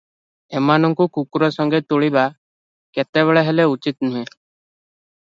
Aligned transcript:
ଏମାନଙ୍କୁ 0.59 1.05
କୁକୁର 1.17 1.49
ସଙ୍ଗେ 1.57 1.81
ତୁଳିବା 1.91 2.23
କେତେବେଳେ 2.99 3.43
ହେଲେ 3.49 3.67
ଉଚିତ୍ 3.75 3.99
ନୁହେଁ। 4.07 4.23